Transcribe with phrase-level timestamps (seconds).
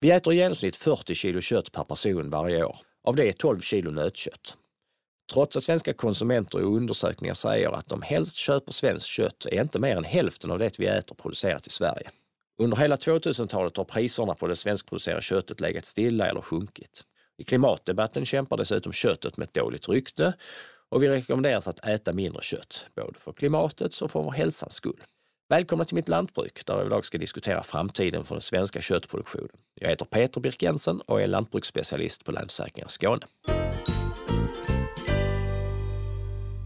[0.00, 2.76] Vi äter i genomsnitt 40 kilo kött per person varje år.
[3.04, 4.56] Av det är 12 kilo nötkött.
[5.32, 9.78] Trots att svenska konsumenter i undersökningar säger att de helst köper svenskt kött är inte
[9.78, 12.10] mer än hälften av det vi äter producerat i Sverige.
[12.62, 17.02] Under hela 2000-talet har priserna på det svenskproducerade köttet legat stilla eller sjunkit.
[17.38, 20.32] I klimatdebatten kämpar dessutom köttet med ett dåligt rykte
[20.88, 25.02] och vi rekommenderas att äta mindre kött, både för klimatets och för vår hälsans skull.
[25.50, 29.48] Välkomna till mitt lantbruk där jag idag ska diskutera framtiden för den svenska köttproduktionen.
[29.74, 33.26] Jag heter Peter Birk Jensen och är lantbruksspecialist på Länsförsäkringar Skåne.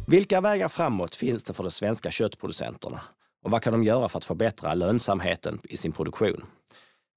[0.07, 3.01] Vilka vägar framåt finns det för de svenska köttproducenterna?
[3.45, 6.45] Och vad kan de göra för att förbättra lönsamheten i sin produktion?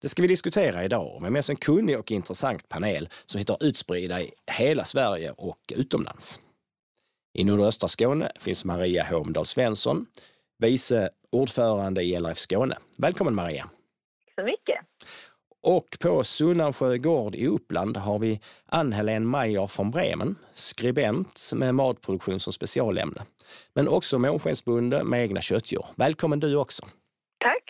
[0.01, 3.63] Det ska vi diskutera idag med med oss en kunnig och intressant panel som sitter
[3.63, 6.39] utspridda i hela Sverige och utomlands.
[7.33, 10.05] I nordöstra Skåne finns Maria Håmdahl Svensson,
[10.57, 12.77] vice ordförande i LRF Skåne.
[12.97, 13.63] Välkommen Maria!
[13.63, 14.79] Tack så mycket!
[15.63, 22.39] Och på Sunnansjö gård i Uppland har vi Ann-Helén Meyer från Bremen, skribent med matproduktion
[22.39, 23.25] som specialämne.
[23.73, 25.85] Men också månskensbonde med egna köttdjur.
[25.95, 26.85] Välkommen du också!
[27.39, 27.63] Tack!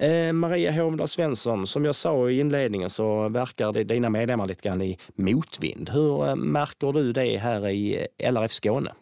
[0.00, 4.68] Eh, Maria Håmdahl Svensson, som jag sa i inledningen så verkar det, dina medlemmar lite
[4.68, 5.90] grann i motvind.
[5.90, 8.92] Hur eh, märker du det här i LRF Skåne?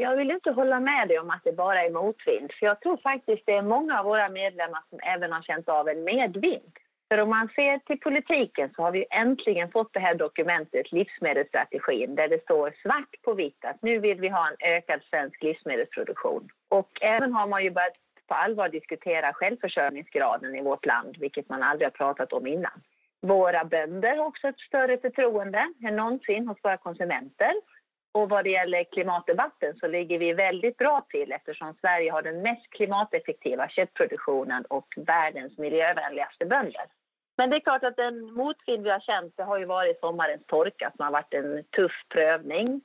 [0.00, 2.52] Jag vill inte hålla med dig om att det bara är motvind.
[2.52, 5.88] För jag tror faktiskt det är många av våra medlemmar som även har känt av
[5.88, 6.72] en medvind.
[7.08, 12.14] För om man ser till politiken så har vi äntligen fått det här dokumentet, livsmedelsstrategin,
[12.14, 16.48] där det står svart på vitt att nu vill vi ha en ökad svensk livsmedelsproduktion.
[16.68, 21.62] Och även har man ju börjat på allvar diskutera självförsörjningsgraden i vårt land, vilket man
[21.62, 22.80] aldrig har pratat om innan.
[23.20, 27.52] Våra bönder har också ett större förtroende än någonsin hos våra konsumenter.
[28.12, 32.42] Och vad det gäller klimatdebatten så ligger vi väldigt bra till eftersom Sverige har den
[32.42, 36.86] mest klimateffektiva köttproduktionen och världens miljövänligaste bönder.
[37.36, 40.46] Men det är klart att den motvind vi har känt det har ju varit sommarens
[40.46, 42.80] torka som har varit en tuff prövning.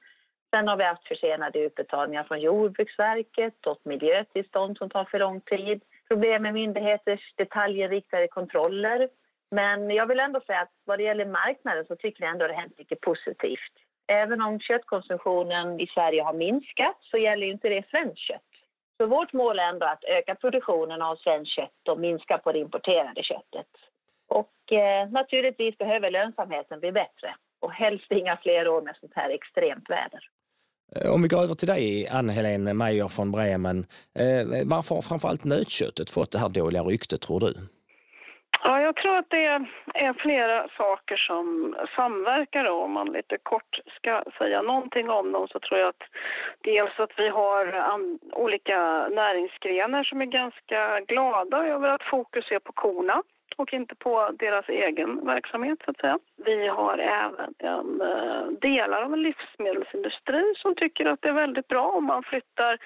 [0.56, 5.82] Sen har vi haft försenade utbetalningar från Jordbruksverket och miljötillstånd som tar för lång tid.
[6.08, 9.10] Problem med myndigheters detaljinriktade kontroller.
[9.52, 12.54] Men jag vill ändå säga att vad det gäller marknaden så tycker jag ändå det
[12.54, 13.74] har hänt mycket positivt.
[14.08, 18.42] Även om köttkonsumtionen i Sverige har minskat så gäller inte det svenskt kött.
[18.98, 22.60] Så vårt mål är ändå att öka produktionen av svenskt kött och minska på det
[22.60, 23.68] importerade köttet.
[24.28, 29.30] Och eh, naturligtvis behöver lönsamheten bli bättre och helst inga fler år med sånt här
[29.30, 30.30] extremt väder.
[30.96, 33.86] Eh, om vi går över till dig, Ann-Helén Meyer från Bremen.
[34.20, 37.54] Eh, varför har framförallt nötköttet fått det här dåliga ryktet, tror du?
[38.66, 39.46] Ja, jag tror att det
[39.94, 42.66] är flera saker som samverkar.
[42.66, 46.04] Om man lite kort ska säga någonting om dem så tror jag att
[46.62, 47.84] dels att vi har
[48.32, 53.24] olika näringsgrenar som är ganska glada över att fokus är på korna
[53.56, 56.20] och inte på deras egen verksamhet så att säga.
[56.46, 61.68] Vi har även en, eh, delar av en livsmedelsindustri som tycker att det är väldigt
[61.68, 62.78] bra om man flyttar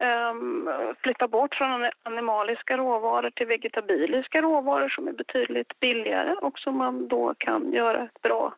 [0.00, 0.70] um,
[1.02, 7.08] flytta bort från animaliska råvaror till vegetabiliska råvaror som är betydligt billigare och som man
[7.08, 8.54] då kan göra ett bra,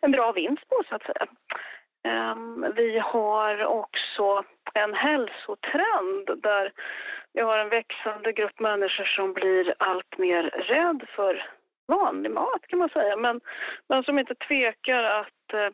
[0.00, 1.26] en bra vinst på så att säga.
[2.32, 6.72] Um, vi har också en hälsotrend där
[7.32, 11.44] vi har en växande grupp människor som blir allt mer rädd för
[11.88, 13.40] vanlig mat kan man säga men,
[13.88, 15.68] men som inte tvekar att eh,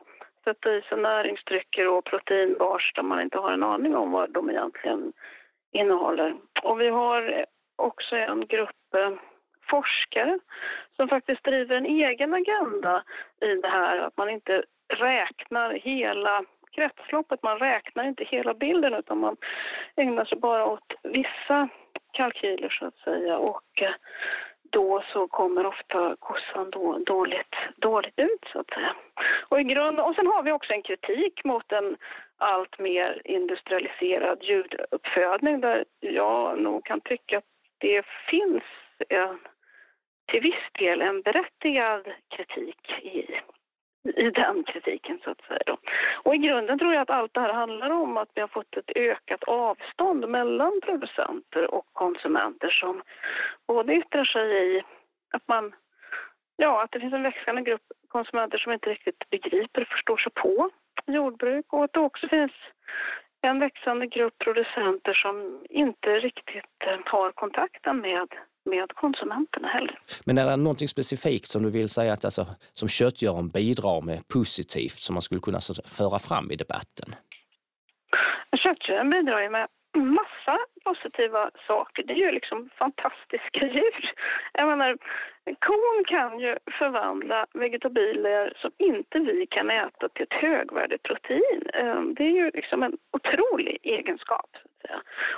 [0.45, 4.51] sätta i sig näringsdrycker och proteinbars där man inte har en aning om vad de
[4.51, 5.13] egentligen
[5.73, 6.35] innehåller.
[6.63, 9.13] Och vi har också en grupp eh,
[9.71, 10.39] forskare
[10.97, 13.05] som faktiskt driver en egen agenda
[13.41, 19.19] i det här att man inte räknar hela kretsloppet, man räknar inte hela bilden utan
[19.19, 19.37] man
[19.97, 21.69] ägnar sig bara åt vissa
[22.13, 23.95] kalkyler så att säga och eh,
[24.73, 28.95] då så kommer ofta kossan då dåligt, dåligt ut så att säga.
[29.49, 31.97] Och, i grund, och sen har vi också en kritik mot en
[32.39, 37.45] allt mer industrialiserad djuruppfödning där jag nog kan tycka att
[37.79, 38.63] det finns
[39.09, 39.39] en,
[40.27, 43.27] till viss del en berättigad kritik i
[44.05, 45.77] i den kritiken så att säga.
[46.23, 48.77] Och i grunden tror jag att allt det här handlar om att vi har fått
[48.77, 53.03] ett ökat avstånd mellan producenter och konsumenter som
[53.67, 54.83] både yttrar sig i
[55.33, 55.75] att man,
[56.57, 60.33] ja, att det finns en växande grupp konsumenter som inte riktigt begriper och förstår sig
[60.33, 60.71] på
[61.07, 62.53] jordbruk och att det också finns
[63.41, 68.29] en växande grupp producenter som inte riktigt eh, har kontakten med
[68.65, 69.99] med konsumenterna heller.
[70.25, 74.29] Men är det någonting specifikt som du vill säga att alltså, som köttgöraren bidrar med
[74.29, 77.15] positivt som man skulle kunna föra fram i debatten?
[78.57, 82.03] Köttgöraren bidrar ju med massa positiva saker.
[82.03, 84.13] Det är ju liksom fantastiska djur.
[84.53, 84.97] Jag menar,
[85.45, 91.63] kon kan ju förvandla vegetabilier som inte vi kan äta till ett högvärdigt protein.
[91.75, 94.51] Ehm, det är ju liksom en otrolig egenskap.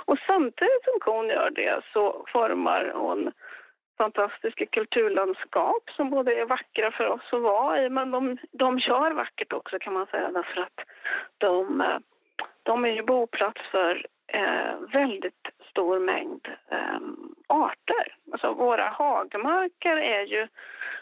[0.05, 3.31] Och samtidigt som kon gör det så formar hon
[3.97, 9.11] fantastiska kulturlandskap som både är vackra för oss att vara i men de, de kör
[9.11, 10.79] vackert också kan man säga därför att
[11.37, 11.83] de,
[12.63, 16.99] de är ju boplats för eh, väldigt stor mängd eh,
[17.47, 18.17] arter.
[18.31, 20.47] Alltså våra hagmarker är ju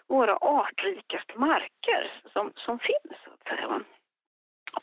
[0.07, 3.17] våra artrikaste marker som, som finns.
[3.23, 3.81] Så att säga.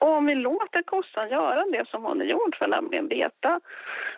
[0.01, 3.61] Och om vi låter kossan göra det som hon är gjord för, nämligen beta,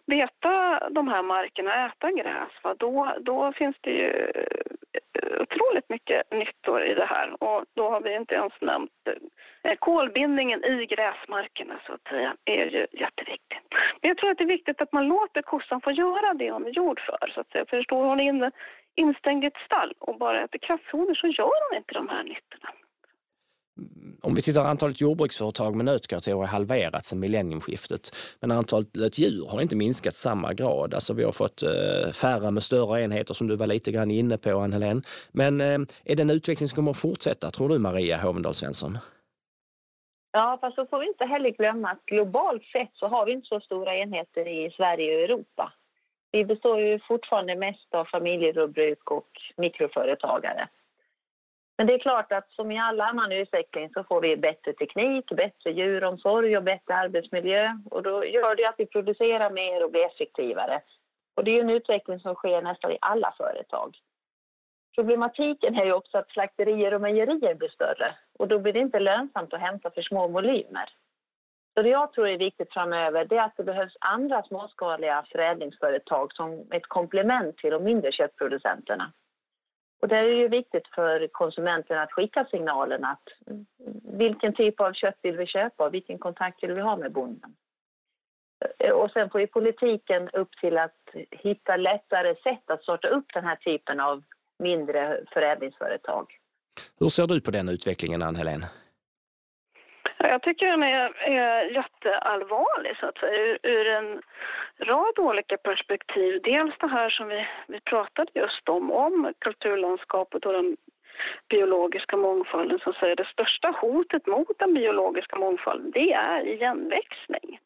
[0.06, 2.74] beta de här markerna, äta gräs, va?
[2.78, 4.30] Då, då finns det ju
[4.92, 7.42] eh, otroligt mycket nyttor i det här.
[7.42, 12.36] Och då har vi inte ens nämnt eh, eh, kolbindningen i gräsmarkerna så att säga,
[12.44, 13.60] är ju jätteviktig.
[14.00, 16.66] Men jag tror att det är viktigt att man låter kossan få göra det hon
[16.66, 17.30] är gjord för.
[17.34, 17.64] Så att säga.
[17.68, 18.50] För står hon inne,
[18.94, 22.68] instängd i ett stall och bara äter kraftfoder så gör hon inte de här nyttorna
[23.78, 28.10] Mm, om vi tittar antalet jordbruksföretag med nötkreatur har halverats sedan millenniumskiftet.
[28.40, 30.94] Men antalet djur har inte minskat samma grad.
[30.94, 34.38] Alltså vi har fått eh, färre med större enheter som du var lite grann inne
[34.38, 35.02] på, Ann-Helén.
[35.32, 38.98] Men eh, är det en utveckling som kommer att fortsätta, tror du Maria Hovendal Svensson?
[40.32, 43.48] Ja, fast så får vi inte heller glömma att globalt sett så har vi inte
[43.48, 45.72] så stora enheter i Sverige och Europa.
[46.30, 50.68] Vi består ju fortfarande mest av familjejordbruk och mikroföretagare.
[51.76, 55.32] Men det är klart att som i all annan utveckling så får vi bättre teknik,
[55.32, 57.78] bättre djuromsorg och bättre arbetsmiljö.
[57.90, 60.80] Och då gör det att vi producerar mer och blir effektivare.
[61.34, 63.96] Och det är en utveckling som sker nästan i alla företag.
[64.94, 69.00] Problematiken är ju också att slakterier och mejerier blir större och då blir det inte
[69.00, 70.88] lönsamt att hämta för små volymer.
[71.74, 76.32] Så det jag tror är viktigt framöver det är att det behövs andra småskaliga förädlingsföretag
[76.32, 79.12] som ett komplement till de mindre köttproducenterna.
[80.02, 83.22] Och det är ju viktigt för konsumenten att skicka signalen att
[84.18, 87.54] vilken typ av kött vill vi köpa och vilken kontakt vill vi ha med bonden.
[88.78, 91.00] Eh, och sen får ju politiken upp till att
[91.30, 94.22] hitta lättare sätt att sorta upp den här typen av
[94.58, 96.26] mindre förädlingsföretag.
[97.00, 98.64] Hur ser du på den utvecklingen, Ann-Helén?
[100.28, 104.22] Jag tycker den är, är jätteallvarlig så att säga, ur, ur, en
[104.78, 106.40] rad olika perspektiv.
[106.44, 110.76] Dels det här som vi, vi pratade just om, om kulturlandskapet och den
[111.48, 113.14] biologiska mångfalden Så att säga.
[113.14, 117.58] det största hotet mot den biologiska mångfalden det är igenväxning.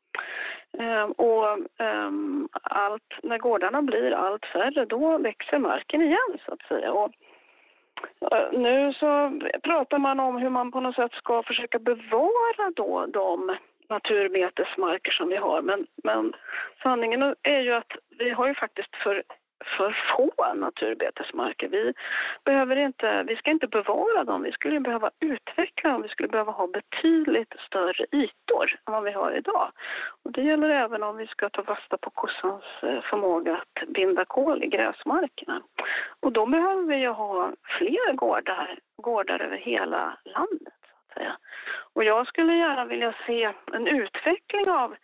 [0.78, 6.62] Ehm, och ehm, allt, när gårdarna blir allt färre då växer marken igen så att
[6.62, 6.92] säga.
[6.92, 7.12] Och
[8.32, 13.06] Eh, nu så pratar man om hur man på något sätt ska försöka bevara då
[13.06, 13.56] de
[13.88, 15.62] naturbetesmarker som vi har.
[15.62, 16.32] Men, men
[16.82, 19.22] sanningen är ju att vi har ju faktiskt för
[19.64, 21.68] för få naturbetesmarker.
[21.68, 21.94] Vi,
[22.44, 26.02] behöver inte, vi ska inte bevara dem, vi skulle behöva utveckla dem.
[26.02, 29.70] Vi skulle behöva ha betydligt större ytor än vad vi har idag.
[30.24, 34.24] Och det gäller även om vi ska ta fasta på kossans eh, förmåga att binda
[34.24, 35.62] kol i gräsmarkerna.
[36.20, 40.74] Och då behöver vi ju ha fler gårdar, gårdar över hela landet.
[40.80, 41.36] Så att säga.
[41.92, 44.96] Och jag skulle gärna vilja se en utveckling av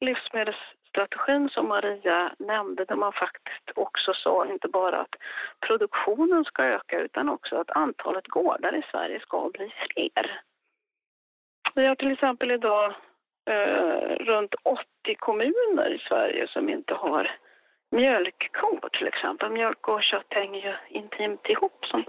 [0.00, 0.56] livsmedels
[0.98, 5.16] strategin som Maria nämnde där man faktiskt också sa inte bara att
[5.60, 10.40] produktionen ska öka utan också att antalet gårdar i Sverige ska bli fler.
[11.74, 12.94] Vi har till exempel idag
[13.50, 14.84] eh, runt 80
[15.18, 17.30] kommuner i Sverige som inte har
[17.90, 19.50] mjölkkor till exempel.
[19.50, 22.04] Mjölk och kött hänger ju intimt ihop som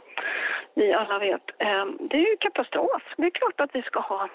[0.74, 1.51] vi alla vet.
[1.58, 3.03] Eh, det är ju katastrof.
[3.17, 4.29] Det är klart att vi ska ha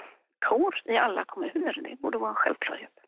[0.49, 1.79] kor i alla kommuner.
[1.83, 3.04] Det borde vara en självklarhet.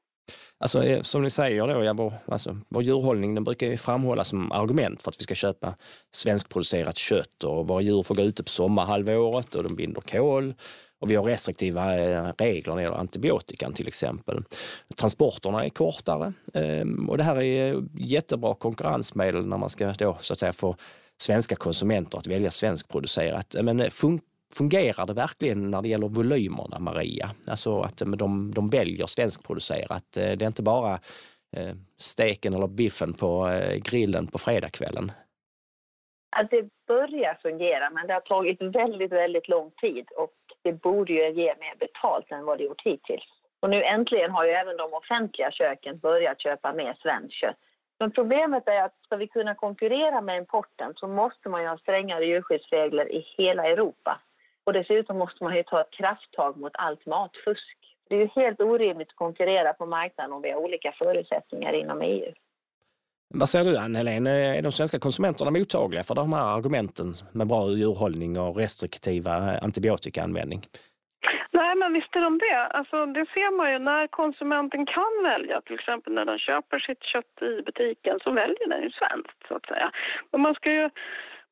[0.59, 4.29] Alltså, eh, som ni säger, då, ja, vår, alltså, vår djurhållning den brukar ju framhållas
[4.29, 5.75] som argument för att vi ska köpa
[6.15, 10.55] svenskproducerat kött och våra djur får gå ute på sommarhalvåret och de binder kol.
[10.99, 14.43] Och vi har restriktiva eh, regler när det gäller antibiotikan till exempel.
[14.97, 20.33] Transporterna är kortare ehm, och det här är jättebra konkurrensmedel när man ska då, så
[20.33, 20.77] att säga, få
[21.21, 23.57] svenska konsumenter att välja svenskproducerat.
[23.63, 23.91] Men eh,
[24.55, 27.31] Fungerar det verkligen när det gäller volymerna, Maria?
[27.47, 30.17] Alltså att eh, de, de väljer svenskproducerat.
[30.17, 30.93] Eh, det är inte bara
[31.57, 35.13] eh, steken eller biffen på grillen på fredagskvällen.
[36.51, 41.33] Det börjar fungera, men det har tagit väldigt, väldigt lång tid och det borde ju
[41.33, 43.25] ge mer betalt än vad det gjort hittills.
[43.61, 47.57] Och nu äntligen har ju även de offentliga köken börjat köpa mer svenskt kött.
[47.99, 51.79] Men problemet är att ska vi kunna konkurrera med importen så måste man ju ha
[51.79, 54.21] strängare djurskyddsregler i hela Europa.
[54.67, 57.77] Och dessutom måste man ju ta ett krafttag mot allt matfusk.
[58.09, 62.03] Det är ju helt orimligt att konkurrera på marknaden om vi har olika förutsättningar inom
[62.03, 62.33] EU.
[63.35, 67.71] Vad säger du Ann-Helén, är de svenska konsumenterna mottagliga för de här argumenten med bra
[67.71, 69.33] djurhållning och restriktiva
[69.63, 70.61] antibiotikaanvändning?
[71.51, 72.67] Nej, men visst är de det.
[72.67, 77.03] Alltså, det ser man ju när konsumenten kan välja, till exempel när den köper sitt
[77.03, 79.91] kött i butiken så väljer den ju svenskt så att säga.
[80.33, 80.91] Men man ska ju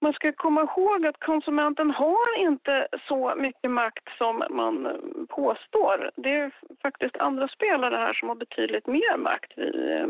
[0.04, 4.92] man ska komma ihåg att konsumenten har inte så mycket makt som man eh,
[5.28, 6.10] påstår.
[6.16, 6.50] Det är
[6.82, 9.52] faktiskt andra spelare här som har betydligt mer makt.
[9.56, 10.08] Eh,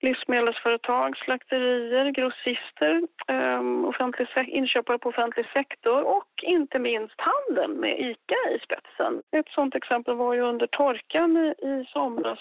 [0.00, 8.50] livsmedelsföretag, slakterier, grossister, eh, offentlig inköpare på offentlig sektor och inte minst handeln med ICA
[8.56, 9.22] i spetsen.
[9.30, 12.38] Ett sådant exempel var ju under torkan i somras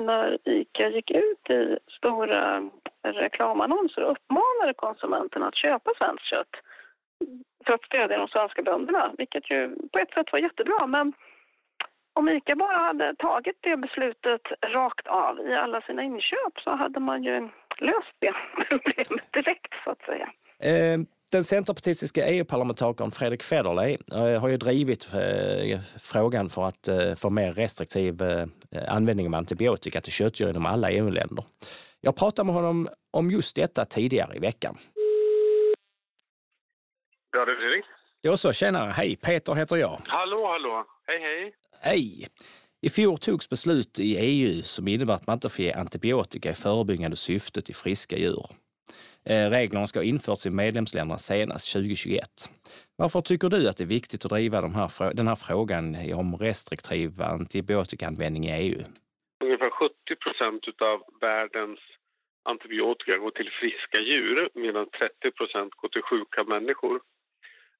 [0.00, 2.70] när ICA gick ut i stora
[3.02, 6.54] reklamannonser och uppmanade konsumenterna att köpa svenskt kött
[7.66, 10.86] för att stödja de svenska bönderna, vilket ju på ett sätt var jättebra.
[10.86, 11.12] Men
[12.12, 14.40] om ICA bara hade tagit det beslutet
[14.74, 18.34] rakt av i alla sina inköp så hade man ju löst det
[18.68, 20.28] problemet direkt så att säga.
[20.62, 20.98] Eh,
[21.32, 27.30] den centerpartistiska EU-parlamentarikern Fredrik Federley eh, har ju drivit eh, frågan för att eh, få
[27.30, 28.46] mer restriktiv eh,
[28.88, 31.44] användning av antibiotika till köttdjur inom alla EU-länder.
[32.00, 34.78] Jag pratade med honom om just detta tidigare i veckan.
[37.32, 37.84] Ja, det är Fredrik.
[38.20, 38.90] Ja, så tjenare.
[38.90, 40.00] Hej, Peter heter jag.
[40.06, 40.86] Hallå, hallå.
[41.06, 41.54] Hej, hej.
[41.80, 42.28] Hej!
[42.80, 46.54] I fjol togs beslut i EU som innebär att man inte får ge antibiotika i
[46.54, 48.46] förebyggande syfte till friska djur.
[49.24, 52.50] Eh, reglerna ska ha införts i medlemsländerna senast 2021.
[52.96, 56.36] Varför tycker du att det är viktigt att driva de här, den här frågan om
[56.36, 58.84] restriktiv antibiotikaanvändning i EU?
[59.44, 61.80] Ungefär 70 procent av världens
[62.42, 67.00] antibiotika går till friska djur medan 30 procent går till sjuka människor.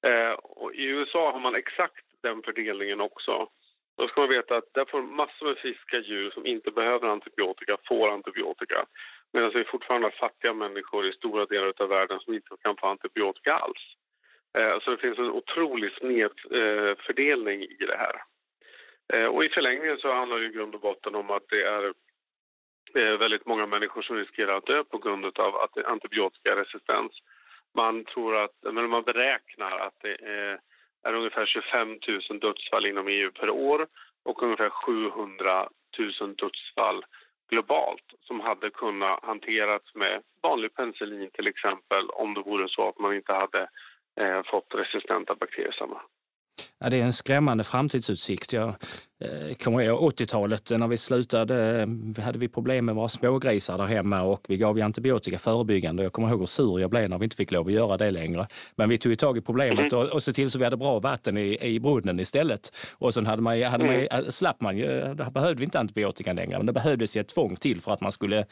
[0.07, 3.49] Eh, och I USA har man exakt den fördelningen också.
[3.97, 7.77] Då ska man veta att där får massor med friska djur som inte behöver antibiotika
[7.87, 8.85] får antibiotika.
[9.33, 12.87] Medan vi fortfarande har fattiga människor i stora delar av världen som inte kan få
[12.87, 13.95] antibiotika alls.
[14.57, 18.21] Eh, så det finns en otrolig snedfördelning eh, i det här.
[19.13, 21.93] Eh, och i förlängningen så handlar det i grund och botten om att det är
[22.95, 27.11] eh, väldigt många människor som riskerar att dö på grund av antibiotikaresistens.
[27.75, 30.15] Man tror att, men man beräknar att det
[31.03, 31.99] är ungefär 25
[32.29, 33.87] 000 dödsfall inom EU per år
[34.23, 35.69] och ungefär 700
[36.21, 37.05] 000 dödsfall
[37.49, 42.99] globalt som hade kunnat hanteras med vanlig penicillin till exempel om det vore så att
[42.99, 43.69] man inte hade
[44.19, 45.75] eh, fått resistenta bakterier.
[46.79, 48.53] Ja, det är en skrämmande framtidsutsikt.
[48.53, 48.67] Jag
[49.21, 53.85] eh, kommer ihåg 80-talet när vi slutade, eh, hade vi problem med våra smågrisar där
[53.85, 56.03] hemma och vi gav antibiotika förebyggande.
[56.03, 58.11] Jag kommer ihåg hur sur jag blev när vi inte fick lov att göra det
[58.11, 58.47] längre.
[58.75, 60.05] Men vi tog tag i problemet mm.
[60.05, 62.75] och, och så till så vi hade bra vatten i, i brunnen istället.
[62.93, 64.31] Och sen hade man, hade man, mm.
[64.31, 66.57] slapp man ju, då behövde vi inte antibiotika längre.
[66.57, 68.45] Men det behövdes ju ett tvång till för att man skulle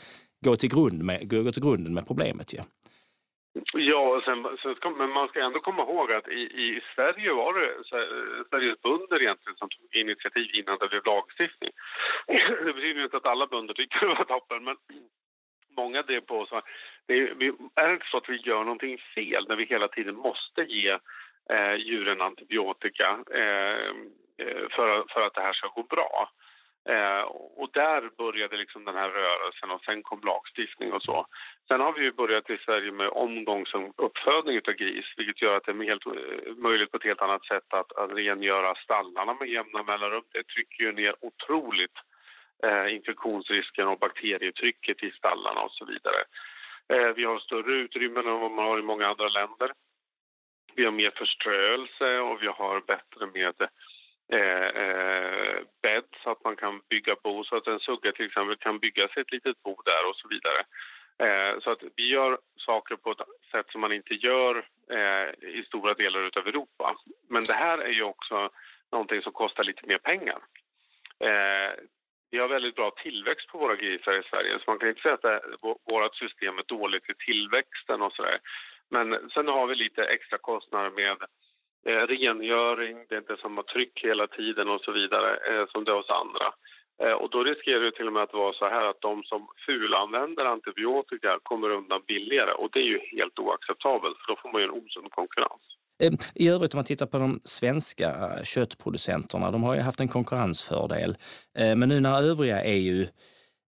[0.46, 2.54] gå till, grund med, gå till grunden med problemet.
[2.54, 2.64] Ja.
[3.74, 7.68] Ja, sen, sen men man ska ändå komma ihåg att i, i Sverige var det
[7.68, 11.72] eh, Sveriges bönder egentligen som tog initiativ innan det blev lagstiftning.
[12.66, 14.76] Det betyder inte att alla bönder tyckte det var toppen, men
[15.78, 16.46] många drev på.
[16.46, 16.62] Så
[17.08, 17.44] det är,
[17.76, 20.90] är det inte så att vi gör någonting fel när vi hela tiden måste ge
[21.50, 23.88] eh, djuren antibiotika eh,
[24.42, 26.30] eh för, för att det här ska gå bra?
[26.90, 27.22] Eh,
[27.62, 31.26] och där började liksom den här rörelsen och sen kom lagstiftning och så.
[31.68, 35.72] Sen har vi ju börjat i Sverige med omgångsuppfödning av gris vilket gör att det
[35.72, 39.84] är helt, eh, möjligt på ett helt annat sätt att, att rengöra stallarna med jämna
[39.84, 40.24] mellanrum.
[40.34, 41.98] Det trycker ju ner otroligt
[42.64, 46.22] eh, infektionsrisken och bakterietrycket i stallarna och så vidare.
[46.94, 49.72] Eh, vi har större utrymmen än vad man har i många andra länder.
[50.76, 53.70] Vi har mer förströelse och vi har bättre med
[54.34, 58.58] eh, eh, bädd så att man kan bygga bo, så att en sugga till exempel
[58.58, 60.62] kan bygga sig ett litet bo där och så vidare.
[61.20, 64.56] Eh, så att vi gör saker på ett sätt som man inte gör
[64.92, 66.96] eh, i stora delar av Europa.
[67.30, 68.50] Men det här är ju också
[68.92, 70.40] någonting som kostar lite mer pengar.
[71.20, 71.72] Eh,
[72.32, 75.14] vi har väldigt bra tillväxt på våra grisar i Sverige så man kan inte säga
[75.14, 78.40] att vårt system är dåligt i tillväxten och sådär.
[78.90, 81.18] Men sen har vi lite extra kostnader med
[81.88, 85.92] eh, rengöring, det är inte samma tryck hela tiden och så vidare eh, som det
[85.92, 86.48] är hos andra.
[87.04, 89.48] Eh, och då riskerar det till och med att vara så här att de som
[89.66, 94.62] fulanvänder antibiotika kommer undan billigare och det är ju helt oacceptabelt för då får man
[94.62, 95.64] ju en osund konkurrens.
[96.04, 100.00] Ehm, I övrigt om man tittar på de svenska eh, köttproducenterna, de har ju haft
[100.00, 101.18] en konkurrensfördel.
[101.58, 103.08] Eh, men nu när övriga EU eh,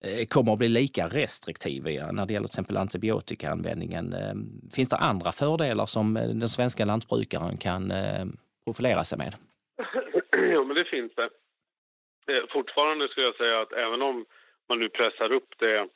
[0.06, 4.14] Eh, kommer att bli lika restriktiva när det gäller till exempel antibiotikaanvändningen.
[4.14, 4.36] Eh,
[4.76, 7.94] finns det andra fördelar som eh, den svenska lantbrukaren kan
[8.66, 9.34] profilera sig med?
[10.54, 11.30] Ja, men det finns det.
[12.50, 14.26] fortfarande skulle jag säga att även om
[14.70, 15.88] man nu pressar upp det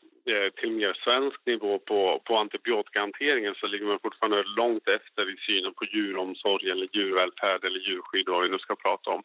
[0.59, 5.73] till mer svensk nivå på, på antibiotikahanteringen så ligger man fortfarande långt efter i synen
[5.73, 9.23] på djuromsorg eller djurvälfärd eller djurskydd vad vi nu ska prata om.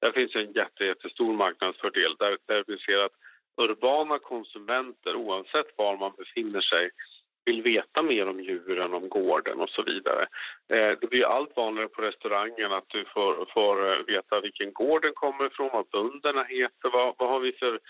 [0.00, 3.16] Där finns en jätte, jättestor marknadsfördel där, där vi ser att
[3.58, 6.90] urbana konsumenter oavsett var man befinner sig
[7.48, 10.26] vill veta mer om djuren, om gården och så vidare.
[10.72, 15.02] Eh, det blir allt vanligare på restaurangen att du får, får eh, veta vilken gård
[15.02, 17.80] den kommer ifrån, vad bönderna heter, vad, vad har vi för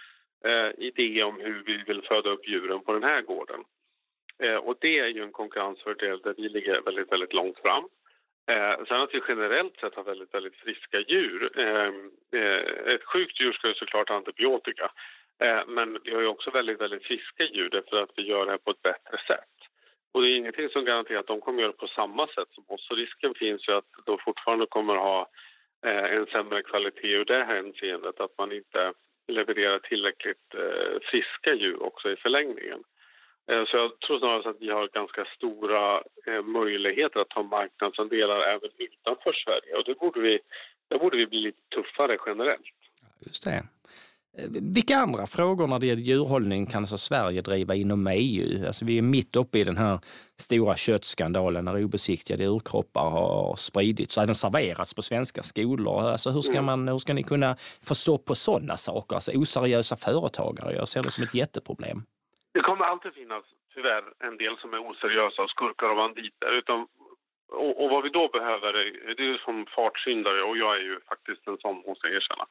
[0.44, 3.60] eh, idé om hur vi vill föda upp djuren på den här gården.
[4.42, 7.84] Eh, och det är ju en konkurrensfördel där vi ligger väldigt, väldigt långt fram.
[8.50, 11.60] Eh, sen att vi generellt sett har väldigt, väldigt friska djur.
[11.60, 11.92] Eh,
[12.40, 14.90] eh ett sjukt djur ska ju såklart ha antibiotika.
[15.40, 18.50] Eh, men vi har ju också väldigt, väldigt friska djur därför att vi gör det
[18.50, 19.54] här på ett bättre sätt.
[20.12, 22.64] Och det är ingenting som garanterar att de kommer göra det på samma sätt som
[22.68, 22.86] oss.
[22.88, 25.28] Så risken finns ju att de fortfarande kommer ha
[25.86, 28.92] eh, en sämre kvalitet ur det hänseendet att man inte
[29.28, 32.82] levererar tillräckligt eh, friska djur också i förlängningen.
[33.66, 36.02] Så jag tror snarare att vi har ganska stora
[36.44, 40.40] möjligheter att ta marknadsandelar även utanför Sverige och det borde vi,
[40.88, 42.66] där borde vi bli lite tuffare generellt.
[43.20, 43.62] Just det.
[44.38, 48.66] Eh, vilka andra frågor när det gäller djurhållning kan alltså Sverige driva inom EU?
[48.66, 50.00] Alltså vi är mitt uppe i den här
[50.40, 56.00] stora köttskandalen när obesiktigade djurkroppar har spridits och även serverats på svenska skolor.
[56.00, 56.64] Alltså hur, ska mm.
[56.64, 57.56] man, hur ska ni kunna
[57.88, 59.14] få stopp på sådana saker?
[59.14, 62.02] Alltså oseriösa företagare, jag ser det som ett jätteproblem.
[62.54, 63.44] Det kommer alltid finnas
[63.74, 66.50] tyvärr en del som är oseriösa och skurkar och banditer.
[66.60, 66.86] Utan
[67.48, 71.00] och, och, vad vi då behöver, är, det är som fartsyndare och jag är ju
[71.00, 72.46] faktiskt en sån, måste jag erkänna.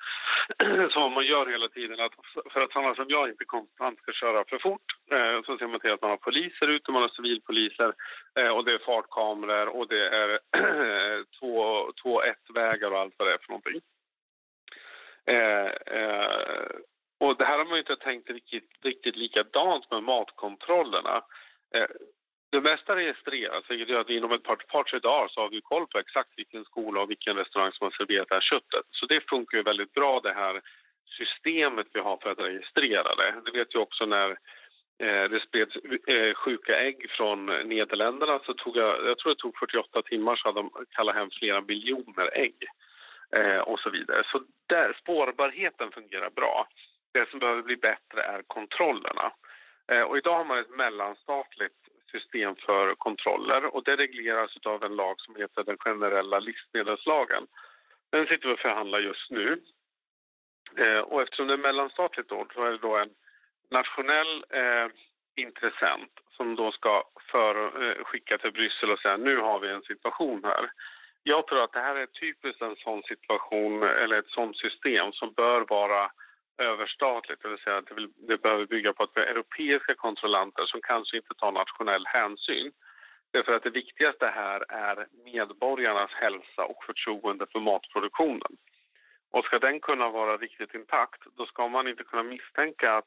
[0.93, 2.13] Så man gör hela tiden att
[2.53, 5.79] för att sådana som jag inte konstant ska köra för fort eh, så ser man
[5.79, 7.93] till att man har poliser ute, man har civilpoliser
[8.39, 10.39] eh, och det är fartkameror och det är
[11.39, 13.81] två, två ett-vägar och allt vad det är för någonting.
[15.25, 16.69] Eh, eh,
[17.19, 21.21] och det här har man ju inte tänkt riktigt, riktigt likadant med matkontrollerna.
[21.73, 21.87] Eh,
[22.49, 25.49] det mesta registreras, alltså, vilket gör att inom ett par, par tre dagar så har
[25.49, 28.85] vi koll på exakt vilken skola och vilken restaurang som har serverat det här köttet.
[28.91, 30.61] Så det funkar ju väldigt bra det här
[31.17, 33.35] systemet vi har för att registrera det.
[33.45, 34.29] Det vet ju också när
[35.03, 35.75] eh, det spreds
[36.07, 40.47] eh, sjuka ägg från Nederländerna så tog jag, jag tror det tog 48 timmar så
[40.47, 42.55] hade de kallat hem flera miljoner ägg
[43.35, 44.23] eh, och så vidare.
[44.31, 46.67] Så där, spårbarheten fungerar bra.
[47.13, 49.31] Det som behöver bli bättre är kontrollerna.
[49.91, 54.95] Eh, och idag har man ett mellanstatligt system för kontroller och det regleras av en
[54.95, 57.47] lag som heter den generella livsmedelslagen.
[58.09, 59.61] Den sitter vi och förhandlar just nu.
[60.77, 63.09] Eh, och eftersom det är mellanstatligt då, så är det då en
[63.69, 64.87] nationell eh,
[65.35, 69.81] intressent som då ska för, eh, skicka till Bryssel och säga nu har vi en
[69.81, 70.71] situation här.
[71.23, 75.33] Jag tror att det här är typiskt en sån situation eller ett sånt system som
[75.33, 76.11] bör vara
[76.57, 77.91] överstatligt, det vill säga att
[78.27, 82.71] det, behöver bygga på att vi har europeiska kontrollanter som kanske inte tar nationell hänsyn.
[83.31, 88.57] Därför att det viktigaste här är medborgarnas hälsa och förtroende för matproduktionen.
[89.31, 93.05] Och ska den kunna vara riktigt intakt, då ska man inte kunna misstänka att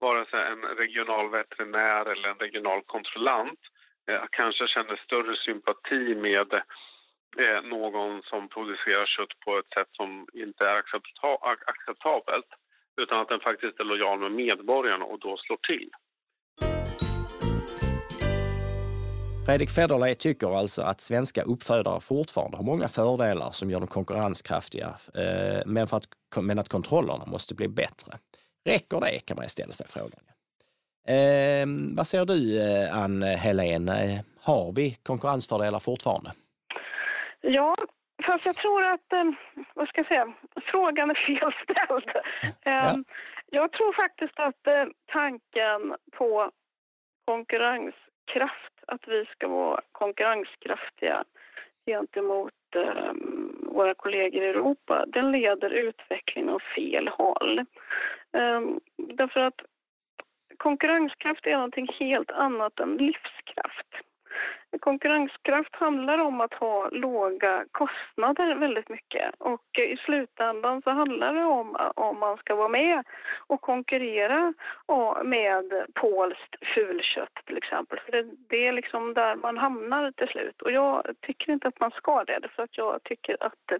[0.00, 3.60] vare sig en regional veterinär eller en regional kontrollant
[4.08, 6.54] eh, kanske känner större sympati med
[7.38, 10.76] eh, någon som producerar kött på ett sätt som inte är
[11.66, 12.46] acceptabelt
[13.00, 15.90] utan att den faktiskt är lojal med medborgarna och då slår till.
[19.46, 24.88] Fredrik Federley tycker alltså att svenska uppfödare fortfarande har många fördelar som gör dem konkurrenskraftiga,
[25.14, 26.04] eh, men, för att,
[26.42, 28.12] men att kontrollerna måste bli bättre.
[28.64, 30.20] Räcker det, kan man ställa sig frågan.
[31.08, 33.90] Eh, vad säger du, eh, Ann Helén?
[34.40, 36.32] Har vi konkurrensfördelar fortfarande?
[37.40, 37.76] Ja,
[38.24, 39.24] Fast jag tror att, eh,
[39.74, 40.32] vad ska jag säga,
[40.62, 42.10] frågan är felställd.
[42.64, 42.70] Ja.
[42.70, 43.04] Ehm,
[43.50, 46.50] jag tror faktiskt att eh, tanken på
[47.24, 51.24] konkurrenskraft, att vi ska vara konkurrenskraftiga
[51.86, 52.52] gentemot
[53.60, 57.64] våra kollegor i Europa, den leder utvecklingen åt fel håll.
[58.96, 59.60] Därför att
[60.56, 63.86] konkurrenskraft är någonting helt annat än livskraft.
[64.80, 69.34] Konkurrenskraft handlar om att ha låga kostnader väldigt mycket.
[69.38, 73.04] Och i slutändan så handlar det om om man ska vara med
[73.46, 74.54] och konkurrera
[75.24, 78.00] med polskt fulkött till exempel.
[78.04, 80.62] För det, det är liksom där man hamnar till slut.
[80.62, 83.72] Och jag tycker inte att man ska det för att jag tycker att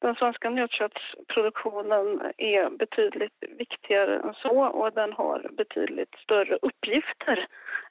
[0.00, 4.64] den svenska nötköttsproduktionen är betydligt viktigare än så.
[4.64, 7.46] Och den har betydligt större uppgifter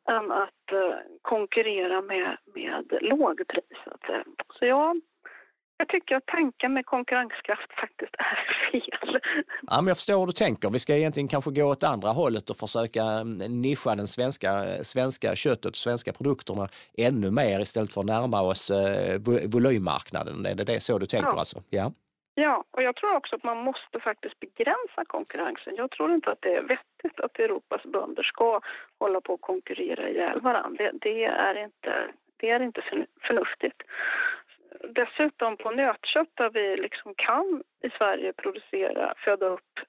[0.10, 2.19] än att eh, konkurrera med,
[2.56, 3.80] med lågpris.
[4.60, 4.96] Så ja,
[5.80, 9.20] jag tycker att tanken med konkurrenskraft faktiskt är fel.
[9.68, 10.70] Ja, men jag förstår hur du tänker.
[10.70, 15.36] Vi ska egentligen kanske gå åt andra hållet och försöka mm, nischa den svenska, svenska
[15.36, 20.46] köttet och svenska produkterna ännu mer istället för att närma oss eh, volymmarknaden.
[20.46, 21.40] Är det, det så du tänker ja.
[21.40, 21.64] alltså?
[21.70, 21.92] Ja.
[22.40, 25.76] Ja, och jag tror också att man måste faktiskt begränsa konkurrensen.
[25.76, 28.62] Jag tror inte att det är vettigt att Europas bönder ska
[29.00, 30.84] hålla på och konkurrera ihjäl varandra.
[30.84, 32.82] Det, det, är inte, det är inte
[33.22, 33.82] förnuftigt.
[34.90, 39.80] Dessutom på nötkött där vi liksom kan i Sverige producera, föda upp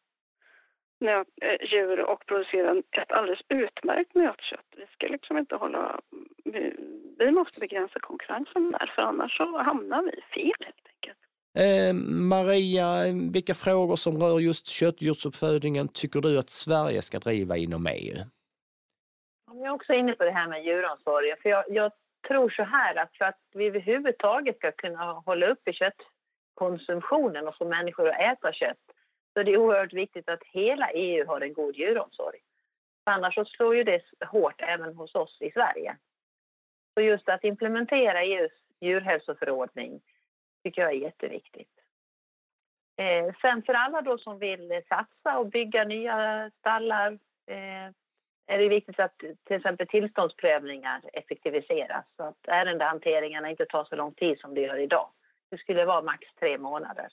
[1.00, 4.74] nöt, eh, djur och producera ett alldeles utmärkt nötkött.
[4.76, 6.00] Vi ska liksom inte hålla...
[6.44, 6.76] Vi,
[7.18, 11.29] vi måste begränsa konkurrensen där för annars så hamnar vi fel helt enkelt.
[11.58, 11.94] Eh,
[12.32, 12.86] Maria,
[13.32, 18.16] vilka frågor som rör just köttdjursuppfödningen tycker du att Sverige ska driva inom EU?
[19.46, 21.36] Jag är också inne på det här med djuromsorgen.
[21.42, 21.92] För jag, jag
[22.28, 27.64] tror så här att för att vi överhuvudtaget ska kunna hålla uppe köttkonsumtionen och få
[27.64, 28.84] människor att äta kött
[29.34, 32.38] så det är oerhört viktigt att hela EU har en god djuromsorg.
[33.04, 35.96] För annars så slår ju det hårt även hos oss i Sverige.
[36.94, 40.00] Så just att implementera EUs djurhälsoförordning
[40.62, 41.80] tycker jag är jätteviktigt.
[42.96, 47.12] Eh, sen för alla då som vill satsa och bygga nya stallar
[47.46, 47.90] eh,
[48.46, 54.14] är det viktigt att till exempel tillståndsprövningar effektiviseras så att ärendehanteringarna inte tar så lång
[54.14, 55.10] tid som det gör idag.
[55.50, 57.08] Det skulle vara max tre månader.